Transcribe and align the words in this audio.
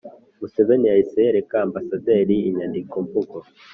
museveni 0.39 0.85
yahise 0.89 1.17
yereka 1.27 1.55
amabasaderi 1.61 2.35
inyandikomvugo 2.49 3.37